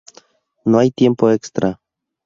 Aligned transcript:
No 0.65 0.79
hay 0.79 0.89
tiempo 0.89 1.29
extra. 1.29 1.79